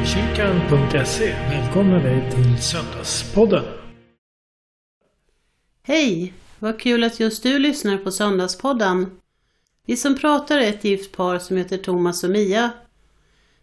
Pingstkyrkan.se 0.00 1.32
välkomnar 1.50 2.02
dig 2.02 2.30
till 2.30 2.62
Söndagspodden. 2.62 3.64
Hej! 5.82 6.32
Vad 6.58 6.80
kul 6.80 7.04
att 7.04 7.20
just 7.20 7.42
du 7.42 7.58
lyssnar 7.58 7.98
på 7.98 8.12
Söndagspodden. 8.12 9.20
Vi 9.86 9.96
som 9.96 10.18
pratar 10.18 10.58
är 10.58 10.68
ett 10.68 10.84
gift 10.84 11.16
par 11.16 11.38
som 11.38 11.56
heter 11.56 11.78
Thomas 11.78 12.24
och 12.24 12.30
Mia. 12.30 12.70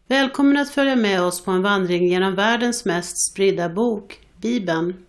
Välkommen 0.08 0.58
att 0.58 0.70
följa 0.70 0.96
med 0.96 1.22
oss 1.22 1.44
på 1.44 1.52
en 1.52 1.62
vandring 1.62 2.08
genom 2.08 2.36
världens 2.36 2.86
mest 2.86 3.32
spridda 3.32 3.70
bok, 3.70 4.20
Bibeln. 4.42 5.06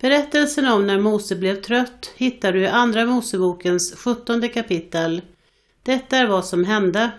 Berättelsen 0.00 0.68
om 0.68 0.86
när 0.86 0.98
Mose 0.98 1.36
blev 1.36 1.62
trött 1.62 2.12
hittar 2.16 2.52
du 2.52 2.60
i 2.60 2.68
Andra 2.68 3.06
Mosebokens 3.06 3.94
sjuttonde 3.96 4.48
kapitel. 4.48 5.22
Detta 5.82 6.16
är 6.16 6.26
vad 6.26 6.46
som 6.46 6.64
hände. 6.64 7.10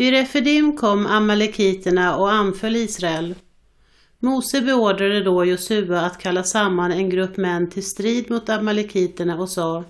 Vid 0.00 0.12
Refidim 0.12 0.76
kom 0.76 1.06
amalekiterna 1.06 2.16
och 2.16 2.32
anföll 2.32 2.76
Israel. 2.76 3.34
Mose 4.18 4.60
beordrade 4.60 5.22
då 5.22 5.44
Josua 5.44 6.00
att 6.00 6.18
kalla 6.18 6.42
samman 6.42 6.92
en 6.92 7.10
grupp 7.10 7.36
män 7.36 7.70
till 7.70 7.86
strid 7.86 8.30
mot 8.30 8.48
amalekiterna 8.48 9.36
och 9.36 9.48
sa 9.48 9.84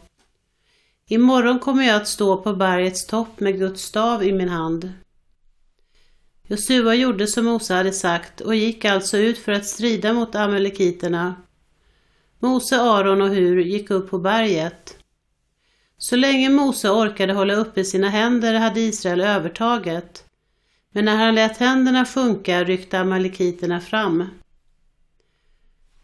Imorgon 1.08 1.58
kommer 1.58 1.84
jag 1.84 1.96
att 1.96 2.08
stå 2.08 2.36
på 2.36 2.52
bergets 2.52 3.06
topp 3.06 3.40
med 3.40 3.58
Guds 3.58 3.82
stav 3.82 4.24
i 4.24 4.32
min 4.32 4.48
hand. 4.48 4.92
Josua 6.46 6.94
gjorde 6.94 7.26
som 7.26 7.44
Mose 7.44 7.74
hade 7.74 7.92
sagt 7.92 8.40
och 8.40 8.54
gick 8.54 8.84
alltså 8.84 9.18
ut 9.18 9.38
för 9.38 9.52
att 9.52 9.66
strida 9.66 10.12
mot 10.12 10.34
amalekiterna. 10.34 11.34
Mose, 12.38 12.80
Aron 12.80 13.22
och 13.22 13.28
Hur 13.28 13.60
gick 13.60 13.90
upp 13.90 14.10
på 14.10 14.18
berget. 14.18 14.99
Så 16.02 16.16
länge 16.16 16.48
Mose 16.48 16.90
orkade 16.90 17.32
hålla 17.32 17.54
uppe 17.54 17.84
sina 17.84 18.08
händer 18.08 18.54
hade 18.54 18.80
Israel 18.80 19.20
övertaget. 19.20 20.24
Men 20.92 21.04
när 21.04 21.16
han 21.16 21.34
lät 21.34 21.58
händerna 21.58 22.04
sjunka 22.04 22.64
ryckte 22.64 23.00
amalekiterna 23.00 23.80
fram. 23.80 24.24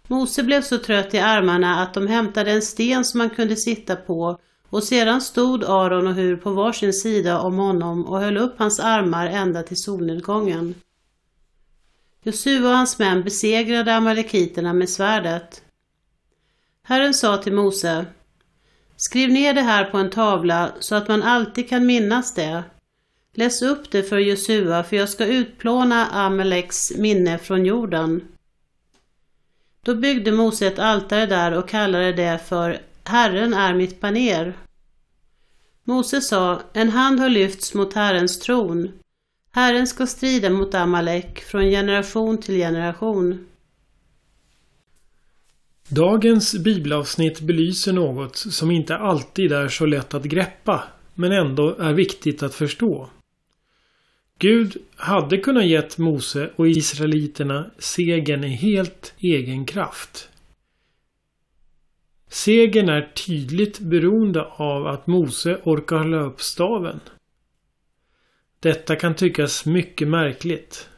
Mose 0.09 0.43
blev 0.43 0.63
så 0.63 0.79
trött 0.79 1.15
i 1.15 1.19
armarna 1.19 1.83
att 1.83 1.95
de 1.95 2.07
hämtade 2.07 2.51
en 2.51 2.63
sten 2.63 3.05
som 3.05 3.21
han 3.21 3.31
kunde 3.31 3.57
sitta 3.57 3.97
på 3.97 4.39
och 4.69 4.83
sedan 4.83 5.21
stod 5.21 5.65
Aron 5.65 6.07
och 6.07 6.15
Hur 6.15 6.37
på 6.37 6.51
varsin 6.51 6.93
sida 6.93 7.41
om 7.41 7.59
honom 7.59 8.07
och 8.07 8.21
höll 8.21 8.37
upp 8.37 8.59
hans 8.59 8.81
armar 8.81 9.27
ända 9.27 9.63
till 9.63 9.83
solnedgången. 9.83 10.75
Josua 12.23 12.71
och 12.71 12.77
hans 12.77 12.99
män 12.99 13.23
besegrade 13.23 13.95
amalekiterna 13.95 14.73
med 14.73 14.89
svärdet. 14.89 15.63
Herren 16.83 17.15
sa 17.15 17.37
till 17.37 17.53
Mose 17.53 18.07
Skriv 18.97 19.31
ner 19.31 19.55
det 19.55 19.63
här 19.63 19.85
på 19.85 19.99
en 19.99 20.11
tavla 20.11 20.73
så 20.81 20.95
att 20.95 21.09
man 21.09 21.23
alltid 21.23 21.69
kan 21.69 21.87
minnas 21.87 22.35
det. 22.35 22.63
Läs 23.35 23.63
upp 23.63 23.91
det 23.91 24.03
för 24.03 24.19
Josua, 24.19 24.85
för 24.85 24.97
jag 24.97 25.09
ska 25.09 25.27
utplåna 25.27 26.07
Amaleks 26.07 26.93
minne 26.97 27.39
från 27.39 27.65
jorden. 27.65 28.25
Då 29.83 29.95
byggde 29.95 30.33
Mose 30.33 30.67
ett 30.67 30.79
altare 30.79 31.27
där 31.27 31.53
och 31.53 31.69
kallade 31.69 32.13
det 32.13 32.41
för 32.49 32.79
Herren 33.05 33.55
är 33.55 33.75
mitt 33.75 34.01
baner. 34.01 34.55
Mose 35.85 36.21
sa, 36.21 36.61
en 36.73 36.89
hand 36.89 37.21
har 37.21 37.29
lyfts 37.29 37.75
mot 37.75 37.95
Herrens 37.95 38.39
tron. 38.39 38.93
Herren 39.53 39.87
ska 39.87 40.07
strida 40.07 40.51
mot 40.51 40.75
Amalek 40.75 41.41
från 41.41 41.63
generation 41.63 42.39
till 42.39 42.55
generation. 42.55 43.47
Dagens 45.89 46.55
bibelavsnitt 46.55 47.41
belyser 47.41 47.93
något 47.93 48.37
som 48.37 48.71
inte 48.71 48.97
alltid 48.97 49.53
är 49.53 49.69
så 49.69 49.87
lätt 49.87 50.15
att 50.15 50.25
greppa, 50.25 50.85
men 51.15 51.33
ändå 51.33 51.77
är 51.77 51.93
viktigt 51.93 52.43
att 52.43 52.55
förstå. 52.55 53.11
Gud 54.39 54.77
hade 54.97 55.39
kunnat 55.39 55.67
gett 55.67 55.99
Mose 55.99 56.51
och 56.57 56.69
israeliterna 56.69 57.71
segern 57.79 58.45
i 58.45 58.49
helt 58.49 59.15
egen 59.19 59.67
kraft. 59.67 60.29
Segern 62.29 62.89
är 62.89 63.13
tydligt 63.27 63.81
beroende 63.81 64.43
av 64.45 64.87
att 64.87 65.07
Mose 65.07 65.61
orkar 65.65 65.99
hålla 65.99 66.21
upp 66.21 66.41
staven. 66.41 67.01
Detta 68.61 68.97
kan 68.97 69.15
tyckas 69.15 69.67
mycket 69.67 70.09
märkligt. 70.09 70.89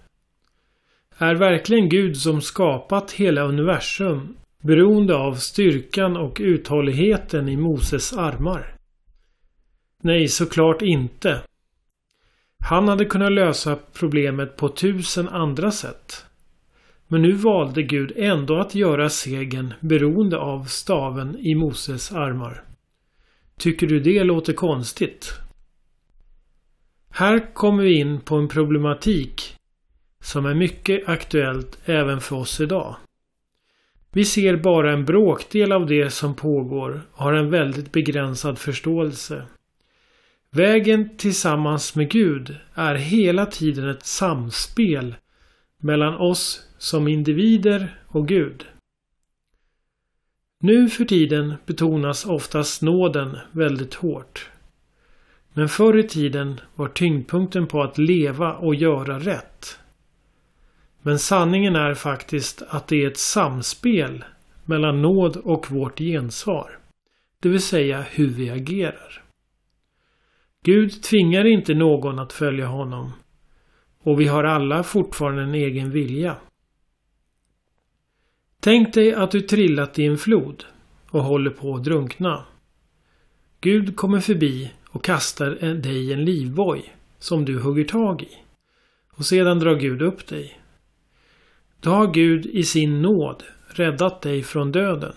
Är 1.18 1.34
verkligen 1.34 1.88
Gud 1.88 2.16
som 2.16 2.42
skapat 2.42 3.12
hela 3.12 3.42
universum 3.42 4.36
beroende 4.62 5.16
av 5.16 5.34
styrkan 5.34 6.16
och 6.16 6.36
uthålligheten 6.40 7.48
i 7.48 7.56
Moses 7.56 8.12
armar? 8.12 8.74
Nej, 10.02 10.28
såklart 10.28 10.82
inte. 10.82 11.42
Han 12.64 12.88
hade 12.88 13.04
kunnat 13.04 13.32
lösa 13.32 13.78
problemet 13.92 14.56
på 14.56 14.68
tusen 14.68 15.28
andra 15.28 15.70
sätt. 15.70 16.24
Men 17.08 17.22
nu 17.22 17.32
valde 17.32 17.82
Gud 17.82 18.12
ändå 18.16 18.58
att 18.58 18.74
göra 18.74 19.08
segern 19.08 19.74
beroende 19.80 20.38
av 20.38 20.64
staven 20.64 21.36
i 21.38 21.54
Moses 21.54 22.12
armar. 22.12 22.64
Tycker 23.58 23.86
du 23.86 24.00
det 24.00 24.24
låter 24.24 24.52
konstigt? 24.52 25.32
Här 27.10 27.54
kommer 27.54 27.82
vi 27.82 28.00
in 28.00 28.20
på 28.20 28.36
en 28.36 28.48
problematik 28.48 29.54
som 30.22 30.46
är 30.46 30.54
mycket 30.54 31.08
aktuellt 31.08 31.78
även 31.84 32.20
för 32.20 32.36
oss 32.36 32.60
idag. 32.60 32.96
Vi 34.12 34.24
ser 34.24 34.56
bara 34.56 34.92
en 34.92 35.04
bråkdel 35.04 35.72
av 35.72 35.86
det 35.86 36.10
som 36.10 36.34
pågår 36.34 37.02
och 37.12 37.24
har 37.24 37.32
en 37.32 37.50
väldigt 37.50 37.92
begränsad 37.92 38.58
förståelse. 38.58 39.46
Vägen 40.50 41.16
tillsammans 41.16 41.96
med 41.96 42.10
Gud 42.10 42.56
är 42.74 42.94
hela 42.94 43.46
tiden 43.46 43.88
ett 43.88 44.06
samspel 44.06 45.14
mellan 45.82 46.14
oss 46.14 46.68
som 46.78 47.08
individer 47.08 48.02
och 48.06 48.28
Gud. 48.28 48.66
Nu 50.60 50.88
för 50.88 51.04
tiden 51.04 51.54
betonas 51.66 52.26
oftast 52.26 52.82
nåden 52.82 53.38
väldigt 53.52 53.94
hårt. 53.94 54.50
Men 55.52 55.68
förr 55.68 55.98
i 55.98 56.08
tiden 56.08 56.60
var 56.74 56.88
tyngdpunkten 56.88 57.66
på 57.66 57.82
att 57.82 57.98
leva 57.98 58.54
och 58.54 58.74
göra 58.74 59.18
rätt. 59.18 59.78
Men 61.02 61.18
sanningen 61.18 61.76
är 61.76 61.94
faktiskt 61.94 62.62
att 62.68 62.88
det 62.88 63.04
är 63.04 63.10
ett 63.10 63.18
samspel 63.18 64.24
mellan 64.64 65.02
nåd 65.02 65.36
och 65.36 65.70
vårt 65.70 65.98
gensvar. 65.98 66.78
Det 67.40 67.48
vill 67.48 67.62
säga 67.62 68.04
hur 68.10 68.28
vi 68.28 68.50
agerar. 68.50 69.22
Gud 70.62 71.02
tvingar 71.02 71.46
inte 71.46 71.74
någon 71.74 72.18
att 72.18 72.32
följa 72.32 72.66
honom. 72.66 73.12
Och 74.02 74.20
vi 74.20 74.26
har 74.26 74.44
alla 74.44 74.82
fortfarande 74.82 75.42
en 75.42 75.54
egen 75.54 75.90
vilja. 75.90 76.36
Tänk 78.60 78.94
dig 78.94 79.14
att 79.14 79.30
du 79.30 79.40
trillat 79.40 79.98
i 79.98 80.06
en 80.06 80.18
flod 80.18 80.64
och 81.10 81.22
håller 81.22 81.50
på 81.50 81.74
att 81.74 81.84
drunkna. 81.84 82.44
Gud 83.60 83.96
kommer 83.96 84.20
förbi 84.20 84.72
och 84.90 85.04
kastar 85.04 85.74
dig 85.74 86.12
en 86.12 86.24
livboj 86.24 86.94
som 87.18 87.44
du 87.44 87.60
hugger 87.60 87.84
tag 87.84 88.22
i. 88.22 88.28
Och 89.10 89.26
sedan 89.26 89.58
drar 89.58 89.74
Gud 89.74 90.02
upp 90.02 90.26
dig. 90.26 90.60
Då 91.80 91.90
har 91.90 92.12
Gud 92.12 92.46
i 92.46 92.62
sin 92.62 93.02
nåd 93.02 93.42
räddat 93.68 94.22
dig 94.22 94.42
från 94.42 94.72
döden. 94.72 95.14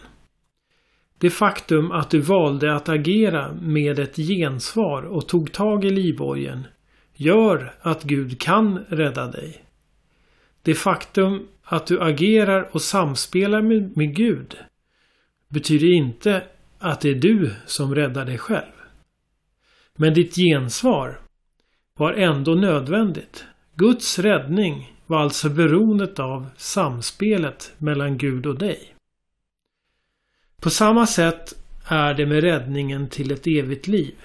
Det 1.17 1.29
faktum 1.29 1.91
att 1.91 2.09
du 2.09 2.19
valde 2.19 2.75
att 2.75 2.89
agera 2.89 3.53
med 3.53 3.99
ett 3.99 4.15
gensvar 4.15 5.03
och 5.03 5.27
tog 5.27 5.51
tag 5.51 5.85
i 5.85 5.89
livbojen 5.89 6.67
gör 7.15 7.73
att 7.81 8.03
Gud 8.03 8.41
kan 8.41 8.77
rädda 8.77 9.27
dig. 9.27 9.63
Det 10.61 10.73
faktum 10.73 11.47
att 11.63 11.87
du 11.87 12.01
agerar 12.01 12.69
och 12.71 12.81
samspelar 12.81 13.61
med, 13.61 13.97
med 13.97 14.15
Gud 14.15 14.57
betyder 15.49 15.93
inte 15.93 16.43
att 16.79 17.01
det 17.01 17.09
är 17.09 17.15
du 17.15 17.51
som 17.65 17.95
räddar 17.95 18.25
dig 18.25 18.37
själv. 18.37 18.71
Men 19.95 20.13
ditt 20.13 20.35
gensvar 20.35 21.19
var 21.97 22.13
ändå 22.13 22.55
nödvändigt. 22.55 23.45
Guds 23.75 24.19
räddning 24.19 24.93
var 25.11 25.19
alltså 25.19 25.49
beroendet 25.49 26.19
av 26.19 26.49
samspelet 26.57 27.73
mellan 27.77 28.17
Gud 28.17 28.45
och 28.45 28.57
dig. 28.57 28.95
På 30.61 30.69
samma 30.69 31.07
sätt 31.07 31.53
är 31.85 32.13
det 32.13 32.25
med 32.25 32.43
räddningen 32.43 33.09
till 33.09 33.31
ett 33.31 33.47
evigt 33.47 33.87
liv. 33.87 34.15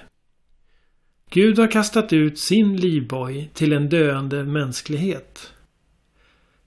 Gud 1.31 1.59
har 1.59 1.71
kastat 1.71 2.13
ut 2.13 2.39
sin 2.39 2.77
livboj 2.77 3.51
till 3.55 3.73
en 3.73 3.89
döende 3.89 4.45
mänsklighet. 4.45 5.53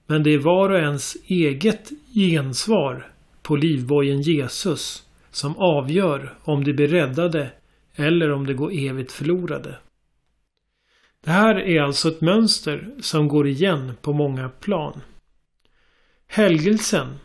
Men 0.06 0.22
det 0.22 0.30
är 0.30 0.38
var 0.38 0.70
och 0.70 0.78
ens 0.78 1.16
eget 1.26 1.90
gensvar 2.14 3.12
på 3.42 3.56
livbojen 3.56 4.20
Jesus 4.20 5.02
som 5.30 5.56
avgör 5.56 6.34
om 6.44 6.64
de 6.64 6.72
blir 6.72 6.88
räddade 6.88 7.50
eller 7.94 8.32
om 8.32 8.46
de 8.46 8.54
går 8.54 8.72
evigt 8.72 9.12
förlorade. 9.12 9.78
Det 11.24 11.30
här 11.30 11.54
är 11.54 11.82
alltså 11.82 12.08
ett 12.08 12.20
mönster 12.20 12.90
som 13.00 13.28
går 13.28 13.48
igen 13.48 13.92
på 14.02 14.12
många 14.12 14.48
plan. 14.48 15.00
Helgelsen, 16.26 17.18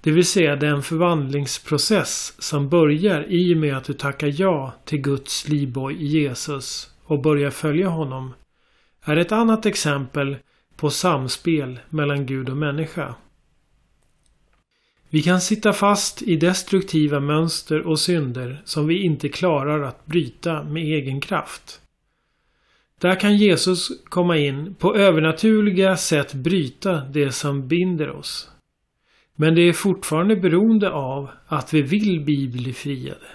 det 0.00 0.10
vill 0.10 0.26
säga 0.26 0.56
den 0.56 0.82
förvandlingsprocess 0.82 2.34
som 2.38 2.68
börjar 2.68 3.26
i 3.28 3.54
och 3.54 3.58
med 3.58 3.76
att 3.76 3.84
du 3.84 3.92
tackar 3.92 4.40
ja 4.40 4.72
till 4.84 5.00
Guds 5.00 5.48
livboj 5.48 6.04
Jesus 6.04 6.90
och 7.04 7.22
börjar 7.22 7.50
följa 7.50 7.88
honom, 7.88 8.34
är 9.02 9.16
ett 9.16 9.32
annat 9.32 9.66
exempel 9.66 10.36
på 10.76 10.90
samspel 10.90 11.80
mellan 11.88 12.26
Gud 12.26 12.48
och 12.48 12.56
människa. 12.56 13.14
Vi 15.08 15.22
kan 15.22 15.40
sitta 15.40 15.72
fast 15.72 16.22
i 16.22 16.36
destruktiva 16.36 17.20
mönster 17.20 17.86
och 17.86 18.00
synder 18.00 18.62
som 18.64 18.86
vi 18.86 19.02
inte 19.02 19.28
klarar 19.28 19.82
att 19.82 20.06
bryta 20.06 20.62
med 20.62 20.82
egen 20.82 21.20
kraft. 21.20 21.80
Där 23.04 23.20
kan 23.20 23.36
Jesus 23.36 24.04
komma 24.04 24.36
in 24.38 24.74
på 24.74 24.96
övernaturliga 24.96 25.96
sätt 25.96 26.34
bryta 26.34 27.00
det 27.00 27.32
som 27.32 27.68
binder 27.68 28.10
oss. 28.10 28.50
Men 29.36 29.54
det 29.54 29.62
är 29.62 29.72
fortfarande 29.72 30.36
beroende 30.36 30.90
av 30.90 31.30
att 31.46 31.74
vi 31.74 31.82
vill 31.82 32.20
bli 32.20 32.48
befriade. 32.48 33.26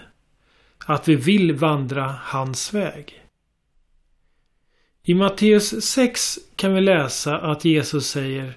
Att 0.86 1.08
vi 1.08 1.14
vill 1.14 1.52
vandra 1.52 2.14
hans 2.22 2.74
väg. 2.74 3.20
I 5.02 5.14
Matteus 5.14 5.84
6 5.84 6.38
kan 6.56 6.74
vi 6.74 6.80
läsa 6.80 7.38
att 7.38 7.64
Jesus 7.64 8.06
säger 8.06 8.52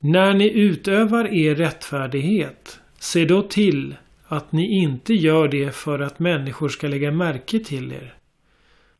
När 0.00 0.34
ni 0.34 0.50
utövar 0.50 1.34
er 1.34 1.54
rättfärdighet, 1.54 2.80
se 2.98 3.24
då 3.24 3.42
till 3.42 3.96
att 4.26 4.52
ni 4.52 4.82
inte 4.82 5.14
gör 5.14 5.48
det 5.48 5.74
för 5.74 5.98
att 5.98 6.18
människor 6.18 6.68
ska 6.68 6.88
lägga 6.88 7.10
märke 7.10 7.60
till 7.60 7.92
er. 7.92 8.16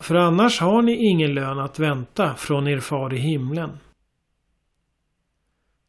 För 0.00 0.14
annars 0.14 0.60
har 0.60 0.82
ni 0.82 0.94
ingen 1.06 1.34
lön 1.34 1.58
att 1.58 1.78
vänta 1.78 2.34
från 2.34 2.68
er 2.68 2.80
far 2.80 3.14
i 3.14 3.18
himlen. 3.18 3.78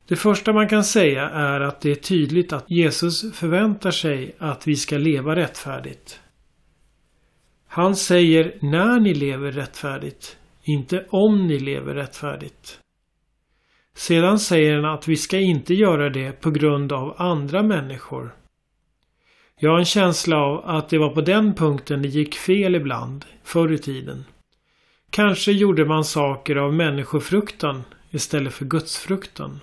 Det 0.08 0.16
första 0.16 0.54
man 0.54 0.70
kan 0.70 0.84
säga 0.84 1.30
är 1.30 1.60
att 1.60 1.82
det 1.82 1.92
är 1.92 1.96
tydligt 1.96 2.54
att 2.54 2.72
Jesus 2.72 3.34
förväntar 3.34 3.92
sig 3.92 4.36
att 4.40 4.68
vi 4.68 4.76
ska 4.76 4.98
leva 4.98 5.36
rättfärdigt. 5.36 6.20
Han 7.68 7.96
säger 7.96 8.58
när 8.62 9.00
ni 9.00 9.14
lever 9.14 9.52
rättfärdigt, 9.52 10.38
inte 10.64 11.06
om 11.10 11.48
ni 11.48 11.60
lever 11.60 11.94
rättfärdigt. 11.94 12.80
Sedan 13.96 14.40
säger 14.40 14.76
han 14.76 14.94
att 14.94 15.08
vi 15.08 15.16
ska 15.16 15.40
inte 15.40 15.74
göra 15.74 16.10
det 16.10 16.32
på 16.32 16.52
grund 16.52 16.94
av 16.94 17.16
andra 17.18 17.64
människor. 17.64 18.36
Jag 19.60 19.72
har 19.72 19.80
en 19.80 19.86
känsla 19.86 20.38
av 20.38 20.70
att 20.70 20.90
det 20.90 20.98
var 20.98 21.10
på 21.10 21.22
den 21.22 21.54
punkten 21.54 22.02
det 22.02 22.08
gick 22.08 22.36
fel 22.36 22.76
ibland, 22.76 23.26
förr 23.44 23.72
i 23.72 23.78
tiden. 23.78 24.26
Kanske 25.10 25.52
gjorde 25.52 25.86
man 25.86 26.04
saker 26.04 26.56
av 26.56 26.74
människofruktan 26.74 27.84
istället 28.10 28.54
för 28.54 28.66
gudsfruktan. 28.66 29.60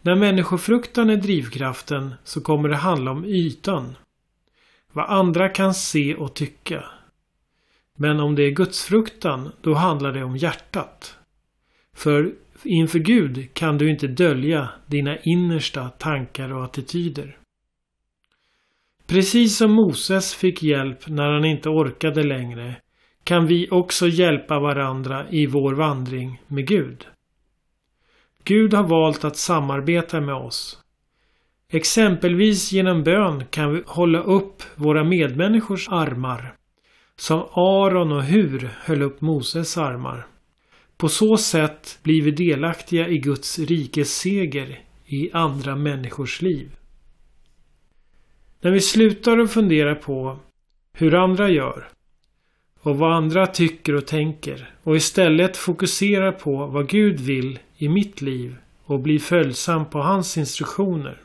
När 0.00 0.14
människofruktan 0.14 1.10
är 1.10 1.16
drivkraften 1.16 2.14
så 2.24 2.40
kommer 2.40 2.68
det 2.68 2.76
handla 2.76 3.10
om 3.10 3.24
ytan. 3.24 3.96
Vad 4.92 5.10
andra 5.10 5.48
kan 5.48 5.74
se 5.74 6.14
och 6.14 6.34
tycka. 6.34 6.84
Men 7.96 8.20
om 8.20 8.34
det 8.34 8.42
är 8.42 8.50
gudsfruktan, 8.50 9.52
då 9.60 9.74
handlar 9.74 10.12
det 10.12 10.24
om 10.24 10.36
hjärtat. 10.36 11.16
För 11.96 12.32
inför 12.62 12.98
Gud 12.98 13.54
kan 13.54 13.78
du 13.78 13.90
inte 13.90 14.06
dölja 14.06 14.68
dina 14.86 15.18
innersta 15.18 15.88
tankar 15.88 16.52
och 16.52 16.64
attityder. 16.64 17.38
Precis 19.12 19.56
som 19.56 19.72
Moses 19.72 20.34
fick 20.34 20.62
hjälp 20.62 21.08
när 21.08 21.32
han 21.32 21.44
inte 21.44 21.68
orkade 21.68 22.22
längre 22.22 22.76
kan 23.24 23.46
vi 23.46 23.68
också 23.70 24.08
hjälpa 24.08 24.58
varandra 24.58 25.26
i 25.30 25.46
vår 25.46 25.74
vandring 25.74 26.42
med 26.48 26.66
Gud. 26.66 27.06
Gud 28.44 28.74
har 28.74 28.88
valt 28.88 29.24
att 29.24 29.36
samarbeta 29.36 30.20
med 30.20 30.34
oss. 30.34 30.78
Exempelvis 31.72 32.72
genom 32.72 33.02
bön 33.02 33.44
kan 33.50 33.72
vi 33.72 33.82
hålla 33.86 34.22
upp 34.22 34.62
våra 34.76 35.04
medmänniskors 35.04 35.88
armar. 35.88 36.54
Som 37.16 37.40
Aron 37.52 38.12
och 38.12 38.22
Hur 38.22 38.70
höll 38.84 39.02
upp 39.02 39.20
Moses 39.20 39.78
armar. 39.78 40.26
På 40.96 41.08
så 41.08 41.36
sätt 41.36 41.98
blir 42.02 42.22
vi 42.22 42.30
delaktiga 42.30 43.08
i 43.08 43.18
Guds 43.18 43.58
rikes 43.58 44.18
seger 44.18 44.80
i 45.06 45.30
andra 45.32 45.76
människors 45.76 46.42
liv. 46.42 46.70
När 48.64 48.70
vi 48.70 48.80
slutar 48.80 49.38
att 49.38 49.52
fundera 49.52 49.94
på 49.94 50.38
hur 50.92 51.14
andra 51.14 51.48
gör 51.50 51.88
och 52.80 52.98
vad 52.98 53.12
andra 53.12 53.46
tycker 53.46 53.94
och 53.94 54.06
tänker 54.06 54.70
och 54.82 54.96
istället 54.96 55.56
fokuserar 55.56 56.32
på 56.32 56.66
vad 56.66 56.88
Gud 56.88 57.20
vill 57.20 57.58
i 57.76 57.88
mitt 57.88 58.20
liv 58.20 58.56
och 58.84 59.00
blir 59.00 59.18
följsam 59.18 59.86
på 59.86 59.98
hans 59.98 60.38
instruktioner. 60.38 61.20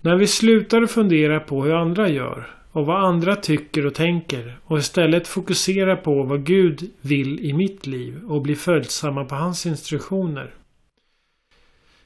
När 0.00 0.16
vi 0.16 0.26
slutar 0.26 0.82
att 0.82 0.90
fundera 0.90 1.40
på 1.40 1.64
hur 1.64 1.74
andra 1.74 2.08
gör 2.08 2.50
och 2.72 2.86
vad 2.86 3.04
andra 3.04 3.36
tycker 3.36 3.86
och 3.86 3.94
tänker 3.94 4.58
och 4.64 4.78
istället 4.78 5.28
fokuserar 5.28 5.96
på 5.96 6.22
vad 6.22 6.44
Gud 6.44 6.90
vill 7.00 7.40
i 7.40 7.52
mitt 7.52 7.86
liv 7.86 8.24
och 8.28 8.42
blir 8.42 8.56
följsamma 8.56 9.24
på 9.24 9.34
hans 9.34 9.66
instruktioner. 9.66 10.54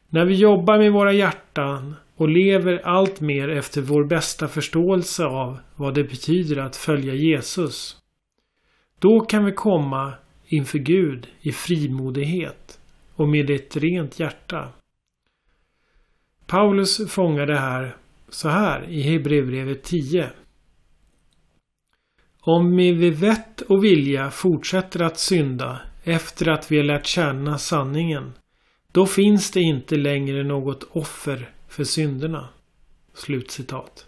När 0.09 0.25
vi 0.25 0.35
jobbar 0.35 0.79
med 0.79 0.93
våra 0.93 1.13
hjärtan 1.13 1.95
och 2.17 2.29
lever 2.29 2.79
allt 2.85 3.21
mer 3.21 3.49
efter 3.49 3.83
vår 3.83 4.05
bästa 4.05 4.49
förståelse 4.49 5.25
av 5.25 5.59
vad 5.77 5.95
det 5.95 6.05
betyder 6.05 6.57
att 6.57 6.77
följa 6.77 7.15
Jesus. 7.15 7.97
Då 8.99 9.21
kan 9.21 9.45
vi 9.45 9.53
komma 9.53 10.15
inför 10.47 10.79
Gud 10.79 11.27
i 11.41 11.53
frimodighet 11.53 12.81
och 13.15 13.29
med 13.29 13.51
ett 13.51 13.77
rent 13.77 14.21
hjärta. 14.21 14.73
Paulus 16.47 17.11
fångar 17.11 17.47
det 17.47 17.59
här 17.59 17.97
så 18.29 18.49
här 18.49 18.91
i 18.91 19.03
Hebreerbrevet 19.03 19.83
10. 19.83 20.31
Om 22.41 22.77
vi 22.77 22.93
vid 22.93 23.15
vett 23.15 23.61
och 23.61 23.85
vilja 23.85 24.31
fortsätter 24.31 25.03
att 25.03 25.19
synda 25.19 25.81
efter 26.05 26.49
att 26.49 26.73
vi 26.73 26.77
har 26.77 26.85
lärt 26.85 27.07
känna 27.07 27.59
sanningen, 27.59 28.33
då 28.93 29.07
finns 29.07 29.51
det 29.51 29.61
inte 29.61 29.97
längre 29.97 30.43
något 30.45 30.83
offer 30.83 31.56
för 31.77 31.85
synderna. 31.85 32.49
Slutcitat. 33.15 34.07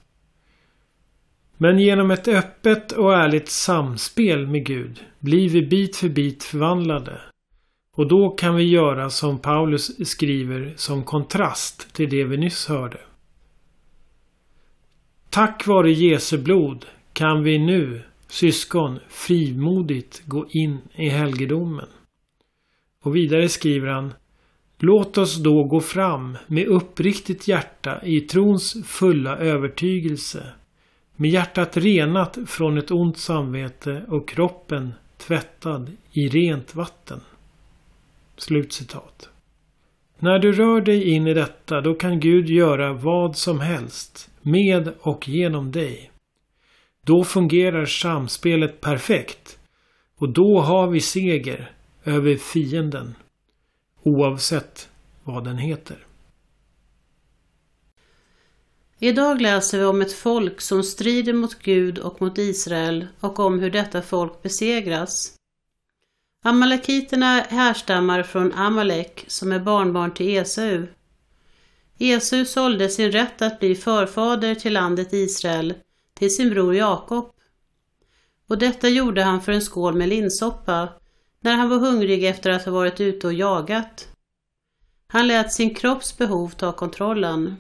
Men 1.56 1.78
genom 1.78 2.10
ett 2.10 2.28
öppet 2.28 2.92
och 2.92 3.14
ärligt 3.14 3.48
samspel 3.48 4.46
med 4.46 4.66
Gud 4.66 5.00
blir 5.18 5.48
vi 5.48 5.62
bit 5.62 5.96
för 5.96 6.08
bit 6.08 6.44
förvandlade. 6.44 7.20
Och 7.96 8.08
då 8.08 8.30
kan 8.30 8.56
vi 8.56 8.62
göra 8.62 9.10
som 9.10 9.38
Paulus 9.38 10.08
skriver 10.08 10.74
som 10.76 11.04
kontrast 11.04 11.94
till 11.94 12.10
det 12.10 12.24
vi 12.24 12.36
nyss 12.36 12.66
hörde. 12.66 13.00
Tack 15.30 15.66
vare 15.66 15.92
Jesu 15.92 16.38
blod 16.38 16.86
kan 17.12 17.42
vi 17.42 17.58
nu, 17.58 18.02
syskon, 18.28 18.98
frimodigt 19.08 20.22
gå 20.24 20.46
in 20.50 20.78
i 20.94 21.08
helgedomen. 21.08 21.88
Och 23.04 23.16
vidare 23.16 23.48
skriver 23.48 23.88
han 23.88 24.12
Låt 24.80 25.18
oss 25.18 25.36
då 25.36 25.64
gå 25.64 25.80
fram 25.80 26.36
med 26.46 26.66
uppriktigt 26.66 27.48
hjärta 27.48 28.00
i 28.04 28.20
trons 28.20 28.76
fulla 28.86 29.36
övertygelse. 29.36 30.42
Med 31.16 31.30
hjärtat 31.30 31.76
renat 31.76 32.38
från 32.46 32.78
ett 32.78 32.90
ont 32.90 33.18
samvete 33.18 34.02
och 34.08 34.28
kroppen 34.28 34.92
tvättad 35.16 35.92
i 36.12 36.28
rent 36.28 36.74
vatten. 36.74 37.20
Slutcitat. 38.36 39.28
När 40.18 40.38
du 40.38 40.52
rör 40.52 40.80
dig 40.80 41.10
in 41.10 41.26
i 41.26 41.34
detta 41.34 41.80
då 41.80 41.94
kan 41.94 42.20
Gud 42.20 42.50
göra 42.50 42.92
vad 42.92 43.36
som 43.36 43.60
helst 43.60 44.30
med 44.42 44.92
och 45.00 45.28
genom 45.28 45.72
dig. 45.72 46.10
Då 47.06 47.24
fungerar 47.24 47.86
samspelet 47.86 48.80
perfekt 48.80 49.58
och 50.18 50.28
då 50.28 50.60
har 50.60 50.86
vi 50.86 51.00
seger 51.00 51.70
över 52.04 52.36
fienden 52.36 53.14
oavsett 54.02 54.88
vad 55.24 55.44
den 55.44 55.58
heter. 55.58 56.06
Idag 58.98 59.40
läser 59.40 59.78
vi 59.78 59.84
om 59.84 60.02
ett 60.02 60.12
folk 60.12 60.60
som 60.60 60.82
strider 60.82 61.32
mot 61.32 61.58
Gud 61.58 61.98
och 61.98 62.22
mot 62.22 62.38
Israel 62.38 63.06
och 63.20 63.38
om 63.38 63.58
hur 63.58 63.70
detta 63.70 64.02
folk 64.02 64.42
besegras. 64.42 65.34
Amalekiterna 66.44 67.40
härstammar 67.48 68.22
från 68.22 68.52
Amalek 68.52 69.24
som 69.28 69.52
är 69.52 69.58
barnbarn 69.58 70.14
till 70.14 70.36
Esau. 70.36 70.86
Esau 71.98 72.44
sålde 72.44 72.88
sin 72.88 73.12
rätt 73.12 73.42
att 73.42 73.60
bli 73.60 73.74
förfader 73.74 74.54
till 74.54 74.72
landet 74.72 75.12
Israel 75.12 75.74
till 76.14 76.36
sin 76.36 76.50
bror 76.50 76.74
Jakob. 76.74 77.32
Och 78.48 78.58
detta 78.58 78.88
gjorde 78.88 79.22
han 79.22 79.42
för 79.42 79.52
en 79.52 79.62
skål 79.62 79.94
med 79.94 80.08
linssoppa 80.08 80.88
när 81.40 81.56
han 81.56 81.68
var 81.68 81.78
hungrig 81.78 82.24
efter 82.24 82.50
att 82.50 82.64
ha 82.64 82.72
varit 82.72 83.00
ute 83.00 83.26
och 83.26 83.32
jagat. 83.32 84.08
Han 85.08 85.26
lät 85.26 85.52
sin 85.52 85.74
kropps 85.74 86.18
behov 86.18 86.48
ta 86.48 86.72
kontrollen. 86.72 87.56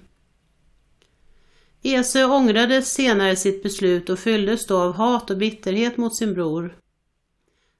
Esau 1.82 2.24
ångrade 2.24 2.82
senare 2.82 3.36
sitt 3.36 3.62
beslut 3.62 4.10
och 4.10 4.18
fylldes 4.18 4.66
då 4.66 4.78
av 4.78 4.92
hat 4.92 5.30
och 5.30 5.38
bitterhet 5.38 5.96
mot 5.96 6.14
sin 6.14 6.34
bror. 6.34 6.78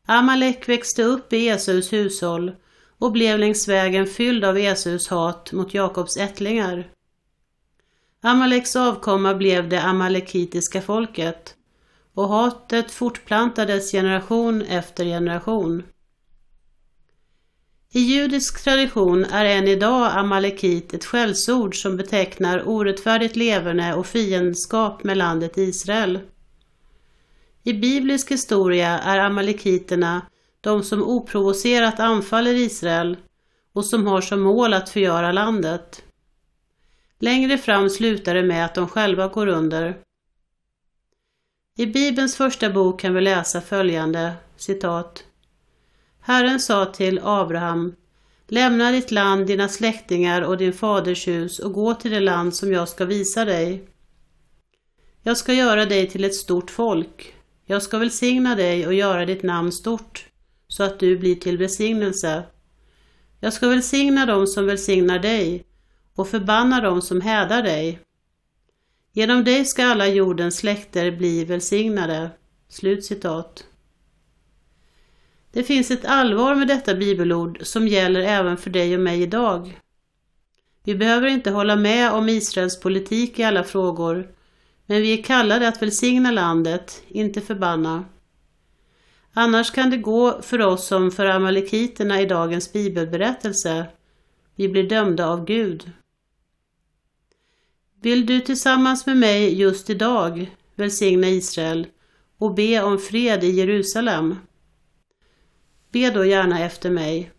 Amalek 0.07 0.69
växte 0.69 1.03
upp 1.03 1.33
i 1.33 1.49
Esaus 1.49 1.93
hushåll 1.93 2.53
och 2.99 3.13
blev 3.13 3.39
längs 3.39 3.69
vägen 3.69 4.07
fylld 4.07 4.45
av 4.45 4.59
Esaus 4.59 5.09
hat 5.09 5.53
mot 5.53 5.75
Jakobs 5.75 6.17
ättlingar. 6.17 6.91
Amaleks 8.21 8.77
avkomma 8.77 9.35
blev 9.35 9.69
det 9.69 9.83
amalekitiska 9.83 10.83
folket 10.83 11.58
och 12.19 12.29
hatet 12.29 12.91
fortplantades 12.91 13.93
generation 13.93 14.63
efter 14.63 15.05
generation. 15.05 15.83
I 17.93 18.01
judisk 18.01 18.65
tradition 18.65 19.25
är 19.25 19.45
än 19.45 19.69
idag 19.69 20.13
amalekit 20.17 20.95
ett 20.95 21.05
skällsord 21.05 21.83
som 21.83 21.97
betecknar 21.97 22.69
orättfärdigt 22.69 23.37
leverne 23.37 23.95
och 23.95 24.07
fiendskap 24.07 25.05
med 25.05 25.17
landet 25.17 25.59
Israel. 25.59 26.21
I 27.63 27.73
biblisk 27.73 28.31
historia 28.31 28.99
är 28.99 29.19
amalekiterna 29.19 30.23
de 30.61 30.83
som 30.83 31.03
oprovocerat 31.03 32.01
anfaller 32.01 32.55
Israel 32.55 33.17
och 33.73 33.85
som 33.85 34.07
har 34.07 34.21
som 34.21 34.41
mål 34.41 34.75
att 34.75 34.89
förgöra 34.89 35.33
landet. 35.33 36.03
Längre 37.19 37.59
fram 37.59 37.91
slutar 37.91 38.35
det 38.35 38.43
med 38.43 38.65
att 38.65 38.75
de 38.75 38.89
själva 38.89 39.29
går 39.29 39.47
under. 39.47 40.08
I 41.81 41.87
Bibelns 41.87 42.37
första 42.37 42.71
bok 42.71 43.01
kan 43.01 43.15
vi 43.15 43.21
läsa 43.21 43.61
följande 43.61 44.33
citat. 44.57 45.25
Herren 46.21 46.61
sa 46.61 46.85
till 46.85 47.21
Abraham 47.23 47.95
Lämna 48.47 48.91
ditt 48.91 49.11
land, 49.11 49.47
dina 49.47 49.69
släktingar 49.69 50.43
och 50.43 50.57
din 50.57 50.73
faders 50.73 51.29
hus 51.29 51.59
och 51.59 51.73
gå 51.73 51.95
till 51.95 52.11
det 52.11 52.21
land 52.21 52.55
som 52.55 52.73
jag 52.73 52.89
ska 52.89 53.05
visa 53.05 53.45
dig. 53.45 53.89
Jag 55.23 55.37
ska 55.37 55.53
göra 55.53 55.87
dig 55.87 56.11
till 56.11 56.25
ett 56.25 56.35
stort 56.35 56.71
folk. 56.71 57.35
Jag 57.67 57.83
ska 57.83 57.99
välsigna 57.99 58.55
dig 58.55 58.87
och 58.87 58.95
göra 58.95 59.27
ditt 59.27 59.43
namn 59.43 59.73
stort, 59.73 60.27
så 60.69 60.83
att 60.83 60.99
du 60.99 61.19
blir 61.19 61.35
till 61.35 61.59
välsignelse. 61.59 62.43
Jag 63.41 63.53
ska 63.53 63.69
välsigna 63.69 64.27
dem 64.27 64.47
som 64.47 64.67
välsignar 64.67 65.19
dig 65.19 65.65
och 66.15 66.29
förbanna 66.29 66.81
dem 66.81 67.03
som 67.03 67.21
hädar 67.21 67.63
dig. 67.63 68.01
Genom 69.19 69.45
dig 69.45 69.65
ska 69.65 69.87
alla 69.87 70.07
jordens 70.07 70.57
släkter 70.57 71.11
bli 71.11 71.45
välsignade. 71.45 72.31
Slut 72.69 73.05
citat. 73.05 73.65
Det 75.53 75.63
finns 75.63 75.91
ett 75.91 76.05
allvar 76.05 76.55
med 76.55 76.69
detta 76.69 76.95
bibelord 76.95 77.59
som 77.63 77.89
gäller 77.89 78.21
även 78.21 78.57
för 78.57 78.71
dig 78.71 78.95
och 78.95 79.01
mig 79.01 79.23
idag. 79.23 79.81
Vi 80.85 80.95
behöver 80.95 81.27
inte 81.27 81.51
hålla 81.51 81.77
med 81.77 82.13
om 82.13 82.29
Israels 82.29 82.81
politik 82.81 83.39
i 83.39 83.45
alla 83.45 83.65
frågor, 83.65 84.29
men 84.87 85.03
vi 85.03 85.19
är 85.19 85.23
kallade 85.23 85.69
att 85.69 85.83
välsigna 85.83 86.31
landet, 86.31 87.03
inte 87.09 87.41
förbanna. 87.41 88.05
Annars 89.33 89.71
kan 89.71 89.91
det 89.91 89.97
gå 89.97 90.43
för 90.43 90.61
oss 90.61 90.87
som 90.87 91.11
för 91.11 91.27
amalekiterna 91.27 92.21
i 92.21 92.27
dagens 92.27 92.73
bibelberättelse. 92.73 93.87
Vi 94.57 94.69
blir 94.69 94.89
dömda 94.89 95.27
av 95.27 95.45
Gud. 95.45 95.93
Vill 98.01 98.27
du 98.27 98.41
tillsammans 98.41 99.07
med 99.07 99.17
mig 99.17 99.55
just 99.61 99.91
idag 99.91 100.57
välsigna 100.75 101.29
Israel 101.29 101.87
och 102.39 102.55
be 102.55 102.83
om 102.83 102.99
fred 102.99 103.45
i 103.45 103.51
Jerusalem? 103.51 104.37
Be 105.93 106.11
då 106.11 106.25
gärna 106.25 106.61
efter 106.61 106.91
mig. 106.91 107.33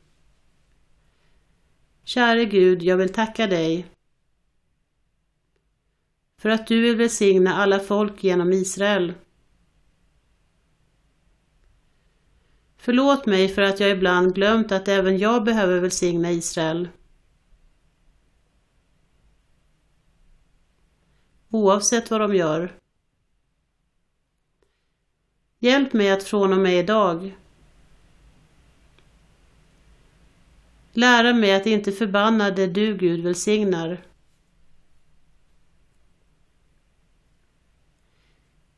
Käre 2.03 2.45
Gud, 2.45 2.83
jag 2.83 2.97
vill 2.97 3.13
tacka 3.13 3.47
dig 3.47 3.85
för 6.41 6.49
att 6.49 6.67
du 6.67 6.81
vill 6.81 6.95
välsigna 6.95 7.53
alla 7.53 7.79
folk 7.79 8.23
genom 8.23 8.53
Israel. 8.53 9.13
Förlåt 12.77 13.25
mig 13.25 13.47
för 13.47 13.61
att 13.61 13.79
jag 13.79 13.91
ibland 13.91 14.35
glömt 14.35 14.71
att 14.71 14.87
även 14.87 15.17
jag 15.17 15.43
behöver 15.43 15.79
välsigna 15.79 16.31
Israel. 16.31 16.87
Oavsett 21.49 22.11
vad 22.11 22.21
de 22.21 22.35
gör. 22.35 22.79
Hjälp 25.59 25.93
mig 25.93 26.11
att 26.11 26.23
från 26.23 26.53
och 26.53 26.59
med 26.59 26.79
idag 26.79 27.37
lära 30.93 31.33
mig 31.33 31.53
att 31.53 31.65
inte 31.65 31.91
förbanna 31.91 32.51
det 32.51 32.67
du 32.67 32.97
Gud 32.97 33.23
välsignar. 33.23 34.05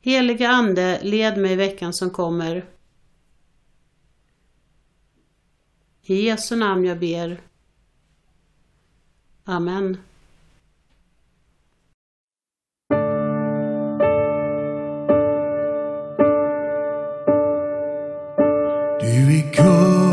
Heliga 0.01 0.49
Ande, 0.49 0.99
led 1.03 1.37
mig 1.37 1.51
i 1.51 1.55
veckan 1.55 1.93
som 1.93 2.09
kommer. 2.09 2.65
I 6.01 6.25
Jesu 6.25 6.55
namn 6.55 6.85
jag 6.85 6.99
ber. 6.99 7.41
Amen. 9.43 9.97
Du 19.61 20.10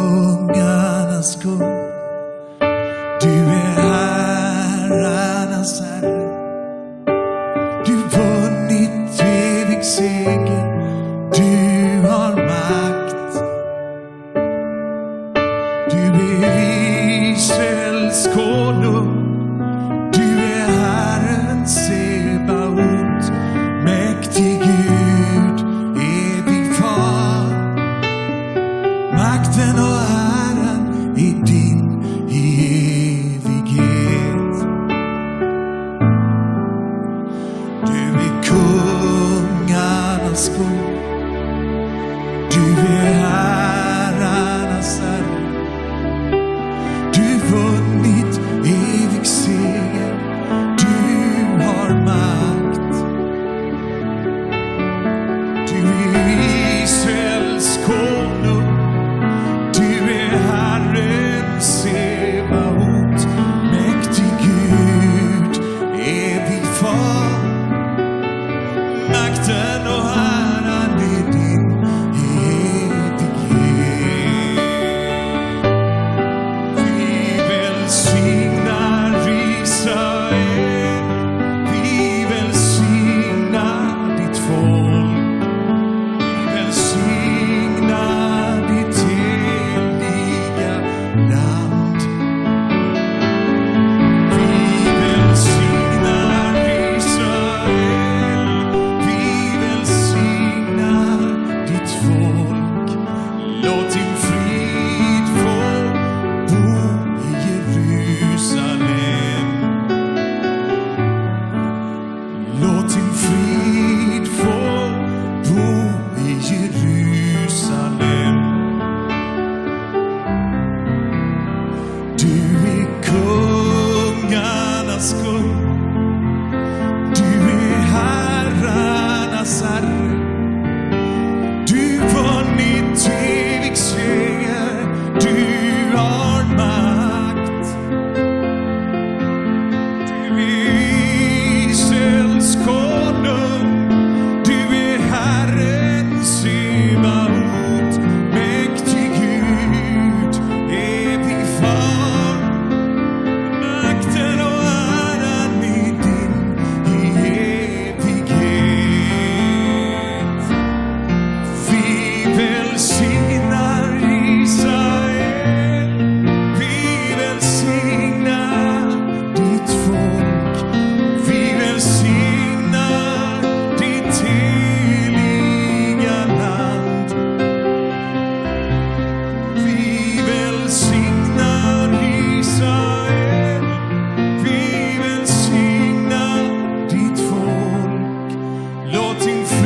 doubting 189.19 189.58